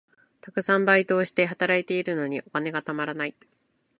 [0.41, 3.35] たくさんバイトをして、働いているのにお金がたまらない。